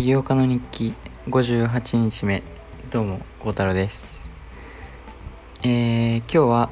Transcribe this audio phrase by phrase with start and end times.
[0.00, 0.94] 起業家の日記
[1.28, 2.42] 58日目。
[2.88, 4.30] どうも孝太郎です。
[5.62, 6.70] えー、今日は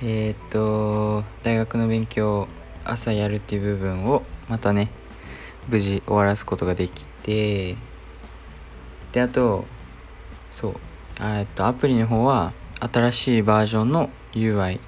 [0.00, 2.48] えー、っと大学の勉強
[2.86, 4.90] 朝やるっていう部分をまたね
[5.68, 7.76] 無事終わらすことができて
[9.12, 9.66] であと
[10.50, 10.74] そう
[11.20, 14.80] えっとアプリの方は新しいバージョンの UI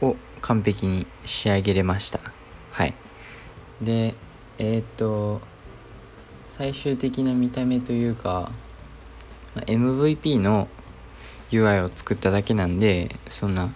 [0.00, 2.20] を完璧に仕上げれました。
[2.70, 2.94] はい。
[3.82, 4.14] で
[4.58, 5.40] えっ、と
[6.56, 8.50] 最終的な見た目というか
[9.56, 10.68] MVP の
[11.50, 13.74] UI を作っただけなんでそんな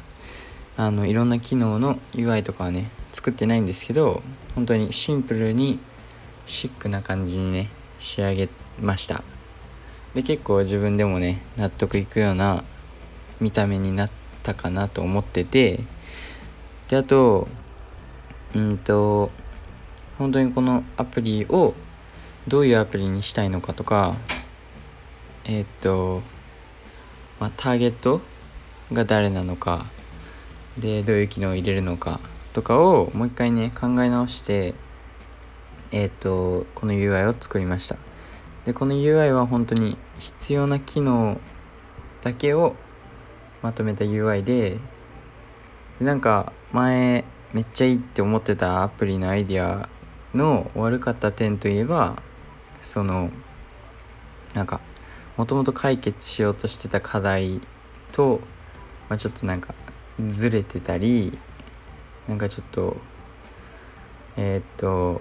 [0.78, 4.22] あのいろんな機能の UI とかはね作ってないんですけど
[4.54, 5.78] 本当にシンプルに
[6.46, 8.48] シックな感じにね仕上げ
[8.80, 9.22] ました。
[10.14, 12.64] で結構自分でもね納得いくような
[13.42, 14.10] 見た目になっ
[14.42, 15.84] たかなと思ってて
[16.88, 17.46] であと
[18.54, 19.30] うんと
[20.16, 21.74] 本当にこのアプリを
[22.48, 24.16] どういうアプリにしたいのかとか
[25.44, 26.22] えー、っと、
[27.38, 28.20] まあ、ターゲット
[28.92, 29.86] が誰なのか
[30.78, 32.20] でどういう機能を入れるのか
[32.52, 34.74] とかをもう一回ね考え直して
[35.92, 37.96] えー、っとこの UI を作りました。
[38.64, 41.40] でこの UI は本当に必要な機能
[42.20, 42.76] だけを
[43.62, 44.78] まとめた UI で
[45.98, 49.88] なんか前めっちゃいいって思ってたアプリのアイディア
[50.34, 52.22] の悪かった点といえば
[52.80, 53.30] その
[54.54, 54.80] なんか
[55.36, 57.60] もともと解決しようとしてた課題
[58.12, 58.40] と、
[59.08, 59.74] まあ、ちょっとなんか
[60.28, 61.38] ずれてたり
[62.26, 62.96] なんかちょっと
[64.36, 65.20] えー、っと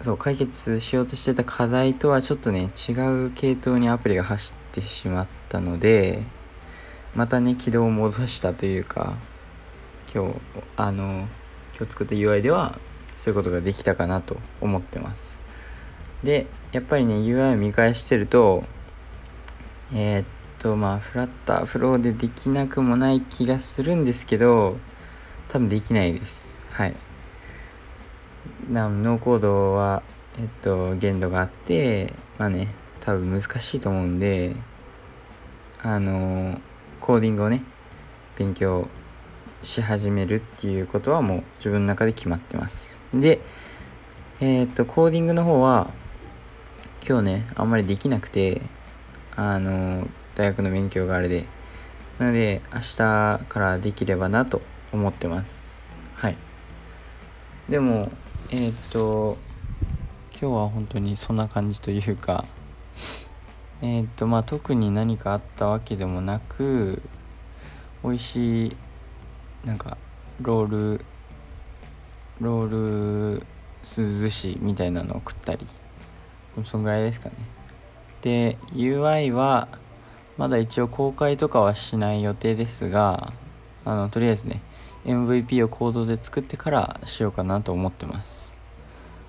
[0.00, 2.92] そう解決しようとしてた課題とはちょっとね違
[3.26, 6.22] う系統にアプリが走ってしまったので
[7.14, 9.16] またね軌道を戻したというか
[10.12, 10.34] 今日
[10.76, 11.28] あの
[11.76, 12.78] 今日作った UI では
[13.14, 15.42] そういうことができたかなと思ってます。
[16.22, 18.64] でやっぱりね UI を見返してると
[19.92, 20.26] えー、っ
[20.58, 24.76] とまあフラッターフローでできなくもない気がするんですけど
[25.48, 26.56] 多分できないです。
[26.70, 26.94] はい。
[28.70, 30.02] なノーコードは
[30.38, 34.54] えっと限度があってまあね多分難しいと思うんで
[35.82, 36.60] あの
[37.00, 37.64] コーディングをね
[38.36, 38.86] 勉強
[39.62, 43.00] し始めるっていうことはもう自分の中で決まってます。
[43.12, 43.40] で
[44.40, 45.90] えっ、とコーディングの方は
[47.06, 48.62] 今日ねあんまりできなくて
[49.36, 51.46] あの大学の勉強があれで。
[52.20, 54.60] なので明日からできればなと
[54.92, 55.96] 思ってます。
[56.14, 56.36] はい。
[57.70, 58.12] でも
[58.50, 59.38] えっ、と
[60.30, 62.44] 今日は本当にそんな感じというか
[63.80, 67.00] えっ、とまあ特に何かあったわけでもなく
[68.04, 68.76] 美味しい
[69.64, 69.96] なんか
[70.42, 71.04] ロール
[72.38, 73.46] ロール
[73.82, 75.66] 涼しみたいなのを食ったり。
[76.64, 77.34] そんぐらいですかね。
[78.22, 79.68] で UI は
[80.36, 83.32] まだ一応公開とかはしない予定ですが
[83.84, 84.62] あのとりあえずね
[85.04, 88.54] MVP をコードで作ってからしようかなと思ってます。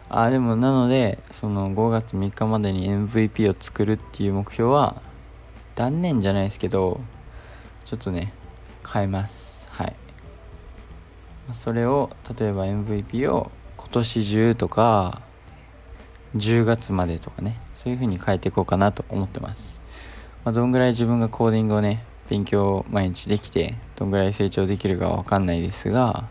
[0.09, 5.01] あでもなのでその5月3日までに MVP を作るっていう目標は
[5.75, 6.99] 断念じゃないですけど
[7.85, 8.33] ちょっとね
[8.91, 9.69] 変えます。
[9.71, 9.95] はい。
[11.53, 15.21] それを例えば MVP を今年中とか
[16.35, 19.81] 10月までとかねそういう風に変えていこうかなと思ってます、
[20.45, 26.29] まあ、どんぐらい自分がコーディングをね勉強毎日できてどんぐらい成長できるかは分かんないですが、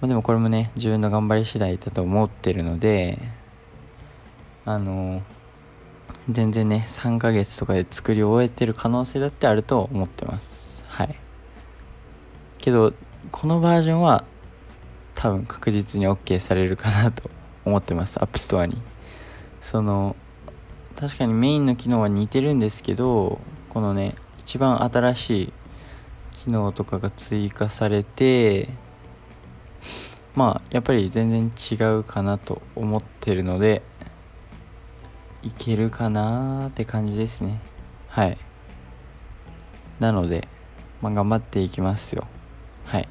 [0.00, 3.18] まあ、でもこれもね自分の頑張り次第だと思ってるので
[4.64, 5.22] あの
[6.30, 10.84] 全然ね3ヶ月とかで作り終えてる可能性だってあると思ってます。
[10.88, 11.16] はい。
[12.58, 12.92] けど
[13.30, 14.24] このバージョンは
[15.14, 17.30] 多分確実に OK されるかなと
[17.64, 18.80] 思ってますアップストアに。
[19.60, 20.16] その
[20.96, 25.52] 確かにメインの機能は似てるんですけどこのね一番新しい
[26.32, 28.68] 機能とかが追加されて
[30.34, 33.82] まあやっぱり全然違うかなと思ってるので
[35.42, 37.60] いけるかなーって感じですね。
[38.08, 38.38] はい。
[39.98, 40.46] なので
[41.00, 42.26] まあ頑張っていきますよ。
[42.84, 43.02] はい。
[43.02, 43.06] っ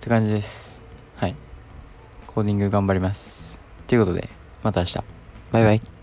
[0.00, 0.79] て感じです。
[2.40, 3.60] コーディング頑張ります。
[3.86, 4.30] ということで
[4.62, 4.98] また明日。
[5.52, 5.99] バイバイ。